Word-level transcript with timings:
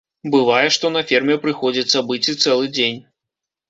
Бывае, 0.35 0.65
што 0.77 0.91
на 0.95 1.03
ферме 1.13 1.37
прыходзіцца 1.45 2.05
быць 2.11 2.23
і 2.31 2.39
цэлы 2.43 2.77
дзень. 2.77 3.03